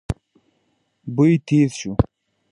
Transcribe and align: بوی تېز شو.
بوی 1.15 1.33
تېز 1.45 1.71
شو. 1.79 1.91